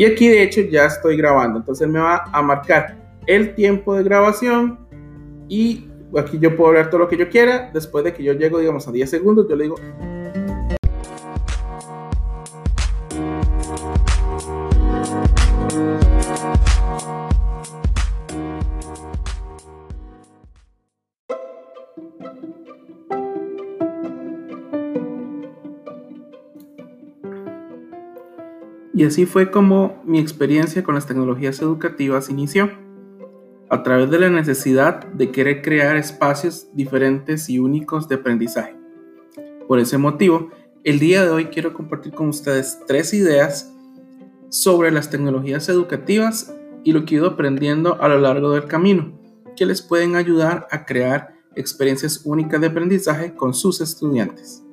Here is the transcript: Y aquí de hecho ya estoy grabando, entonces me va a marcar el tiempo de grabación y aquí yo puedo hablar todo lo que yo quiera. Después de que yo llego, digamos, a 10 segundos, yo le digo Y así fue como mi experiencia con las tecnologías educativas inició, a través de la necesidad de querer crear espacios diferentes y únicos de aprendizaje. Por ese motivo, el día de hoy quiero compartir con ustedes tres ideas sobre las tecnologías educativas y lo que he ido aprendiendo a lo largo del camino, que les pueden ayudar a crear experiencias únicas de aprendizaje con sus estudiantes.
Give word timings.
Y 0.00 0.06
aquí 0.06 0.28
de 0.28 0.42
hecho 0.42 0.62
ya 0.62 0.86
estoy 0.86 1.14
grabando, 1.18 1.58
entonces 1.58 1.86
me 1.86 2.00
va 2.00 2.24
a 2.32 2.40
marcar 2.40 2.96
el 3.26 3.54
tiempo 3.54 3.94
de 3.94 4.02
grabación 4.02 4.78
y 5.46 5.90
aquí 6.16 6.38
yo 6.38 6.56
puedo 6.56 6.70
hablar 6.70 6.88
todo 6.88 7.00
lo 7.00 7.08
que 7.08 7.18
yo 7.18 7.28
quiera. 7.28 7.70
Después 7.74 8.02
de 8.04 8.14
que 8.14 8.22
yo 8.22 8.32
llego, 8.32 8.58
digamos, 8.58 8.88
a 8.88 8.92
10 8.92 9.10
segundos, 9.10 9.46
yo 9.46 9.56
le 9.56 9.64
digo 9.64 9.76
Y 28.92 29.04
así 29.04 29.24
fue 29.24 29.50
como 29.50 30.02
mi 30.04 30.18
experiencia 30.18 30.82
con 30.82 30.94
las 30.94 31.06
tecnologías 31.06 31.60
educativas 31.62 32.28
inició, 32.28 32.70
a 33.68 33.84
través 33.84 34.10
de 34.10 34.18
la 34.18 34.30
necesidad 34.30 35.06
de 35.12 35.30
querer 35.30 35.62
crear 35.62 35.96
espacios 35.96 36.66
diferentes 36.74 37.48
y 37.48 37.60
únicos 37.60 38.08
de 38.08 38.16
aprendizaje. 38.16 38.76
Por 39.68 39.78
ese 39.78 39.96
motivo, 39.96 40.50
el 40.82 40.98
día 40.98 41.24
de 41.24 41.30
hoy 41.30 41.44
quiero 41.46 41.72
compartir 41.72 42.12
con 42.12 42.28
ustedes 42.28 42.80
tres 42.88 43.14
ideas 43.14 43.72
sobre 44.48 44.90
las 44.90 45.08
tecnologías 45.08 45.68
educativas 45.68 46.52
y 46.82 46.92
lo 46.92 47.04
que 47.04 47.14
he 47.14 47.18
ido 47.18 47.28
aprendiendo 47.28 48.00
a 48.02 48.08
lo 48.08 48.18
largo 48.18 48.50
del 48.52 48.66
camino, 48.66 49.12
que 49.56 49.66
les 49.66 49.82
pueden 49.82 50.16
ayudar 50.16 50.66
a 50.72 50.84
crear 50.84 51.34
experiencias 51.54 52.22
únicas 52.24 52.60
de 52.60 52.68
aprendizaje 52.68 53.34
con 53.34 53.54
sus 53.54 53.80
estudiantes. 53.80 54.64